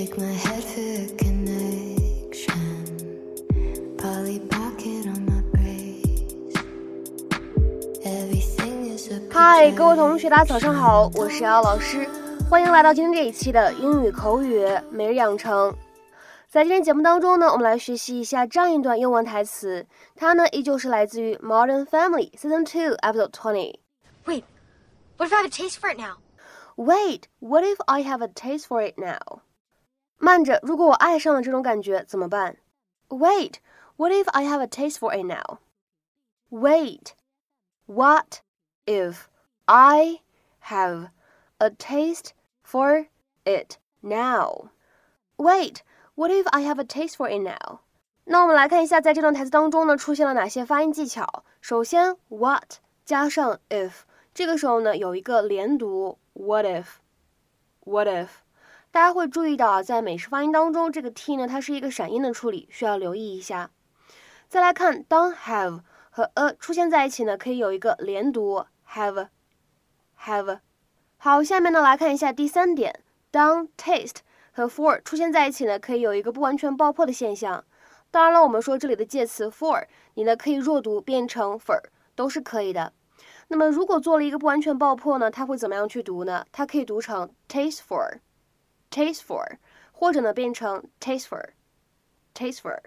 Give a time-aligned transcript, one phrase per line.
[0.00, 2.56] Shake my head for connection.
[3.98, 6.56] Polly pocket on my brace.
[8.02, 12.08] Everything is a 嗨，各位同学，大家早上好，我是姚老师，
[12.48, 15.76] 欢迎来到今天这一期的英语口语每日养成。
[16.48, 19.86] 在今天节目当中呢，我们来学习一下这样一段英文台词，
[20.16, 23.74] 它呢依旧是来自于《Modern Family》Season Two Episode Twenty。
[24.24, 24.44] Wait,
[25.18, 26.16] what if I have a taste for it now?
[26.76, 29.42] Wait, what if I have a taste for it now?
[30.19, 32.57] 慢着，如果我爱上了这种感觉怎么办？
[33.09, 33.55] Wait,
[33.97, 35.59] what if I have a taste for it now?
[36.49, 37.13] Wait,
[37.85, 38.41] what
[38.85, 39.27] if
[39.65, 40.21] I
[40.61, 41.09] have
[41.59, 42.31] a taste
[42.63, 43.07] for
[43.43, 44.69] it now?
[45.37, 45.81] Wait,
[46.15, 47.79] what if I have a taste for it now?
[48.25, 51.43] 那我们来看一下，在这段台词当中呢，出现了哪些发音技巧。
[51.61, 53.91] 首先，what 加上 if，
[54.33, 58.27] 这个时候呢有一个连读，what if，what if。
[58.92, 63.70] 大家会注意到啊，在美式发音当中，这个 t 呢它是一个闪音的处理，需要留意一下。
[64.48, 70.58] 再来看，当 have 和 a 出现在一起呢，可以有一个连读，have，have。
[71.18, 74.16] 好，下面呢来看一下第三点，当 taste
[74.50, 77.64] 和 for 出现在一起呢，可以有一个不完全爆破的现象。
[78.10, 81.80] 当然了，我们说这里的介词 for，你呢可以弱读变成 for，
[82.16, 82.92] 都是可以的。
[83.46, 86.44] 那么如果做了一个不完全爆破呢，它会怎么样去读呢？
[86.50, 88.18] 它可以读成 taste for
[88.90, 89.58] Taste for，
[89.92, 92.78] 或者呢变成 taste for，taste for。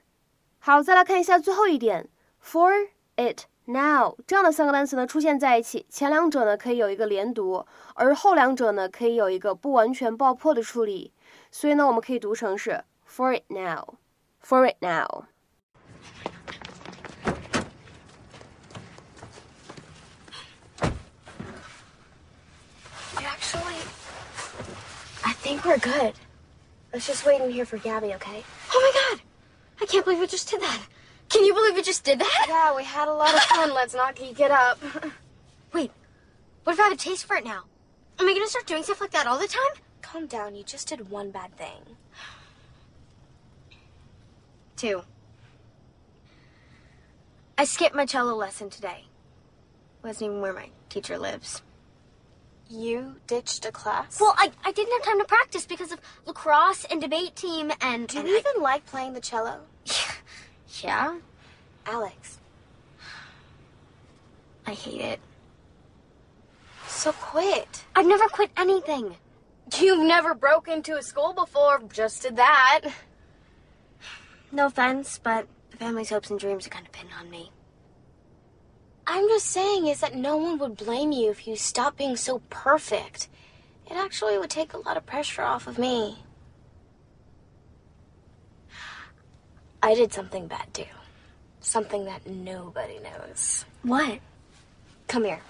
[0.59, 2.09] 好，再来看一下最后一点
[2.44, 7.66] ，for it now 这样的三个单词呢出现在一起，前两者呢可以有一个连读，
[7.96, 11.14] 而后两者呢可以有一个不完全爆破的处理，
[11.50, 15.26] 所以呢我们可以读成是 for it now，for it now。
[25.64, 26.14] Think we're good.
[26.92, 28.44] Let's just wait in here for Gabby, okay?
[28.72, 29.24] Oh my god!
[29.81, 30.85] I can't believe we just did that.
[31.29, 32.46] Can you believe we just did that?
[32.47, 33.74] Yeah, we had a lot of fun.
[33.74, 34.79] Let's not geek it up.
[35.74, 35.91] Wait,
[36.63, 37.63] what if I have a taste for it now?
[38.19, 39.81] Am I gonna start doing stuff like that all the time?
[40.01, 40.56] Calm down.
[40.56, 41.97] You just did one bad thing.
[44.75, 45.03] Two.
[47.57, 49.06] I skipped my cello lesson today.
[50.03, 51.62] Wasn't even where my teacher lives.
[52.75, 54.19] You ditched a class?
[54.19, 58.07] Well, I, I didn't have time to practice because of lacrosse and debate team and.
[58.07, 59.59] do and you I- even like playing the cello?
[60.81, 61.19] yeah,
[61.85, 62.39] Alex,
[64.66, 65.19] I hate it.
[66.88, 67.83] so quit.
[67.95, 69.17] I've never quit anything.
[69.79, 71.79] You've never broke into a school before.
[71.91, 72.81] Just did that.
[74.51, 77.51] No offense, but the family's hopes and dreams are kind of pinned on me.
[79.06, 82.41] I'm just saying is that no one would blame you if you stopped being so
[82.50, 83.28] perfect.
[83.91, 86.19] It actually would take a lot of pressure off of me.
[89.82, 90.84] I did something bad too.
[91.60, 93.65] Something that nobody knows.
[93.82, 94.21] What?
[95.06, 95.41] Come here.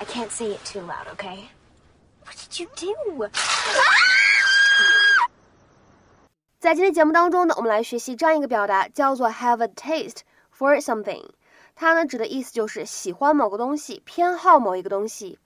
[0.00, 1.50] I can't say it too loud, okay?
[2.24, 3.30] What did you do?
[6.58, 10.20] 在今天节目当中呢，我们来学习这样一个表达，叫做 have a taste
[10.56, 11.28] for something。
[11.76, 15.38] 它呢指的意思就是喜欢某个东西，偏好某一个东西。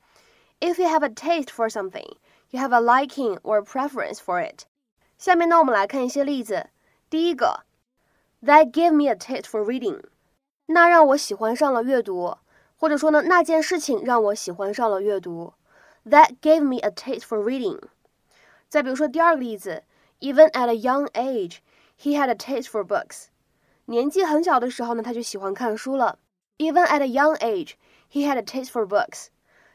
[0.61, 2.17] If you have a taste for something,
[2.51, 4.65] you have a liking or preference for it。
[5.19, 6.69] 下面呢，我们来看一些例子。
[7.09, 7.65] 第一个，
[8.43, 10.03] That gave me a taste for reading。
[10.67, 12.37] 那让我喜欢上了阅读，
[12.77, 15.55] 或者说呢，那件事情让我喜欢上了阅读。
[16.05, 17.81] That gave me a taste for reading。
[18.69, 19.84] 再比如说第二个例子。
[20.19, 21.59] Even at a young age,
[22.01, 23.27] he had a taste for books.
[23.87, 26.19] 年纪很小的时候呢，他就喜欢看书了。
[26.59, 27.75] Even at a young age,
[28.11, 29.27] he had a taste for books.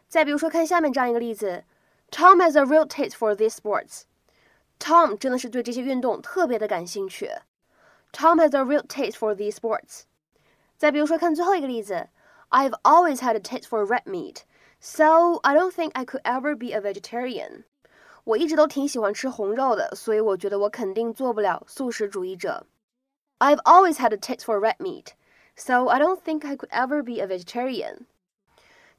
[0.07, 1.63] 再比如说，看下面这样一个例子：
[2.09, 4.01] Tom has a real taste for these sports.
[4.79, 7.29] Tom 真的是对这些运动特别的感兴趣。
[8.11, 10.01] Tom has a real taste for these sports.
[10.77, 12.09] 再比如说，看最后一个例子：
[12.49, 14.39] I've always had a taste for red meat,
[14.81, 17.63] so I don't think I could ever be a vegetarian.
[18.25, 22.65] 我一直都挺喜欢吃红肉的，所以我觉得我肯定做不了素食主义者。
[23.38, 25.08] I've always had a taste for red meat,
[25.54, 28.06] so I don't think I could ever be a vegetarian.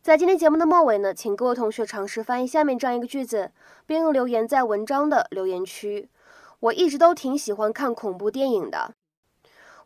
[0.03, 3.51] 在今天节目的末尾呢，请各位同学尝试翻译下面这样一个句子，
[3.85, 6.09] 并留言在文章的留言区。
[6.59, 8.93] 我一直都挺喜欢看恐怖电影的。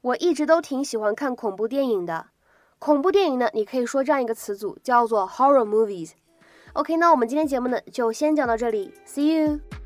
[0.01, 2.27] 我一直都挺喜欢看恐怖电影的。
[2.77, 6.11] 恐怖电影呢，你可以说这样一个词组叫做 horror movies。
[6.73, 9.80] OK，那我们今天节目呢就先讲到这里，See you。